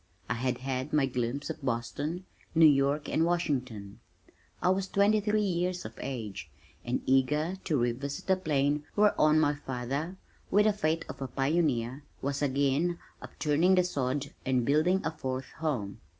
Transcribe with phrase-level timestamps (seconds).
[0.27, 3.99] I had had my glimpse of Boston, New York and Washington.
[4.59, 6.49] I was twenty three years of age,
[6.83, 10.17] and eager to revisit the plain whereon my father
[10.49, 15.51] with the faith of a pioneer, was again upturning the sod and building a fourth
[15.59, 15.99] home.